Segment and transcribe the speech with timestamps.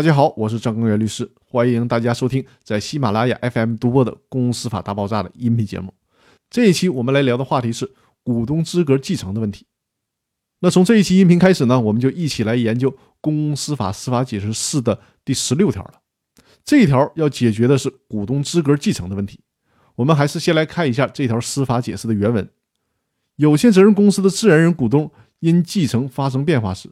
[0.00, 5.92] 大家好，我是张根源律师，欢迎大家收听在喜马拉雅 FM 独播的《公司法大爆炸》的音频节目。
[6.48, 7.92] 这一期我们来聊的话题是
[8.22, 9.66] 股东资格继承的问题。
[10.60, 12.90] 那从这一期音频开始呢，我们就一起来研究
[13.20, 16.00] 《公司法司法解释四》的第十六条了。
[16.64, 19.40] 这一条要解决的是股东资格继承的问题。
[19.96, 22.48] 我们还是先来看一下这条司法解释的原文：
[23.36, 26.88] 有限责任公司的自然人股东因继承发生变化时。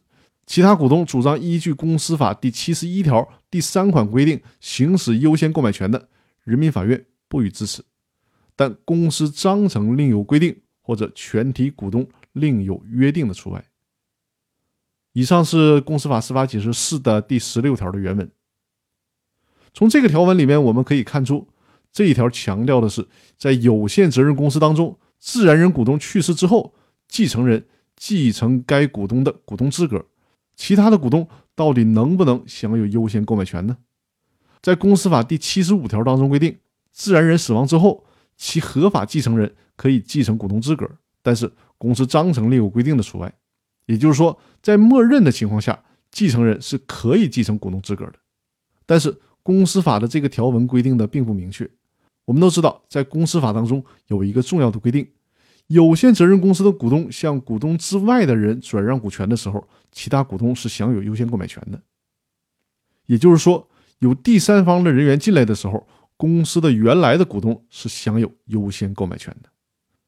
[0.49, 6.09] 其他股东主张依据公司法第七十一条第三款规定行使优先购买权的，
[6.43, 7.83] 人民法院不予支持；
[8.57, 13.63] 但公司章程另有规定或者全体股东另有约定的除外。
[15.13, 18.31] 以上是公司法司法解释四的第十六条的原文。
[19.75, 21.47] 从这个条文里面，我们可以看出，
[21.93, 26.75] 这一条强调的是，在有限责任公司当中，自然人股东去世之后，
[27.07, 30.07] 继承人继承该股东的股东资格。
[30.59, 33.79] 其他的股东到底能不能享有优先购买权呢？
[34.61, 36.59] 在公司法第七十五条当中规定，
[36.91, 38.05] 自然人死亡之后，
[38.37, 40.91] 其合法继承人可以继承股东资格，
[41.23, 43.33] 但是公司章程另有规定的除外。
[43.87, 48.15] 也就是说，在默认的情况下，继承人是可以继承股东资格的。
[48.85, 51.71] 但是公司法的这个条文规定的并不明确。
[52.25, 55.09] 我们都知道，在公司法当中有一个重要的规定。
[55.69, 61.81] 有限责任公司的股东向股东之外的人转让股权的时候，其他股东是享有优先购买权的。
[63.07, 69.51] 也就是说，有第三方的人员进来的时候，公司的原来的股东是享有优先购买权的。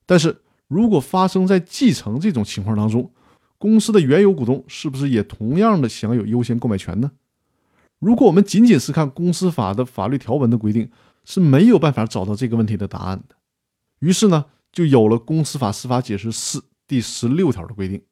[0.07, 3.13] 但是如果发生在继承这种情况当中，
[3.59, 7.11] 公司的原有股东是不是也同样的享有优先购买权呢？
[7.99, 10.91] 如果我们仅仅是看公司法的法律条文的规定，
[11.27, 13.35] 是没有办法找到这个问题的答案的。
[13.99, 14.47] 于是呢？
[14.73, 18.03] 就有了《公司法司法解释四》第十六条的规定，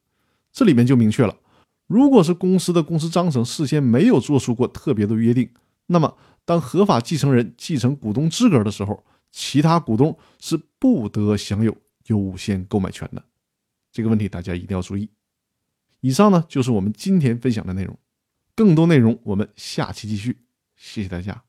[0.51, 1.35] 这里面就明确了，
[1.87, 5.49] 如果是公司的公司章程事先没有做出过特别的约定，
[5.87, 11.75] 那么当合法继承人继承股东资格的时候，其他股东是不得享有
[12.07, 13.23] 优先购买权的。
[13.91, 15.09] 这个问题大家一定要注意。
[16.01, 17.97] 以上呢就是我们今天分享的内容，
[18.55, 20.37] 更多内容我们下期继续。
[20.75, 21.48] 谢谢大家。